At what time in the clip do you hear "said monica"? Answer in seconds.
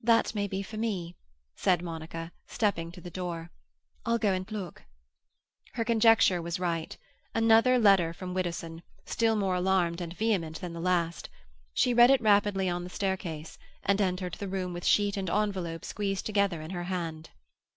1.56-2.30